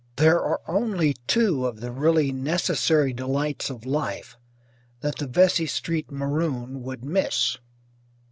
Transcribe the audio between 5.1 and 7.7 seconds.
the Vesey Street maroon would miss.